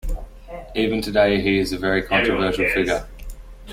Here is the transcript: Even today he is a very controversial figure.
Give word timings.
Even 0.73 0.99
today 0.99 1.39
he 1.41 1.59
is 1.59 1.71
a 1.71 1.77
very 1.77 2.01
controversial 2.01 2.67
figure. 2.69 3.07